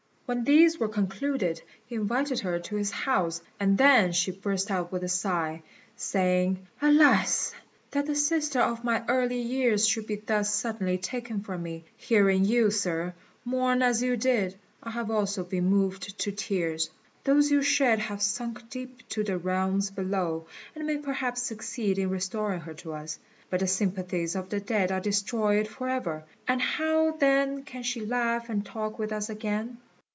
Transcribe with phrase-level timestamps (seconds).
[0.33, 4.89] When these were concluded he invited her to his house, and then she burst out
[4.89, 5.61] with a sigh,
[5.97, 7.53] saying, "Alas!
[7.89, 11.83] that the sister of my early years should be thus suddenly taken from me.
[11.97, 16.89] Hearing you, Sir, mourn as you did, I have also been moved to tears.
[17.25, 21.99] Those you shed have sunk down deep to the realms below, and may perhaps succeed
[21.99, 26.23] in restoring her to us; but the sympathies of the dead are destroyed for ever,
[26.47, 29.77] and how then can she laugh and talk with us again?"